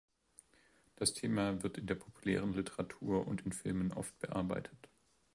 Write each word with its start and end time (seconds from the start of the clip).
Das 0.95 1.13
Thema 1.13 1.61
wird 1.61 1.77
in 1.77 1.85
der 1.85 1.93
populären 1.93 2.53
Literatur 2.53 3.27
und 3.27 3.41
in 3.45 3.51
Filmen 3.51 3.93
oft 3.93 4.17
bearbeitet. 4.17 4.89